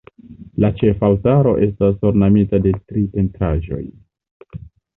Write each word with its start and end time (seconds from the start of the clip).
La 0.63 0.69
ĉefa 0.79 1.05
altaro 1.13 1.51
estas 1.67 2.01
ornamita 2.11 2.61
de 2.65 2.73
tri 2.89 3.05
pentraĵoj. 3.15 3.85